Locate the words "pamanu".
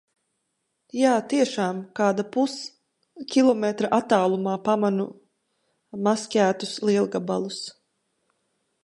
4.71-5.07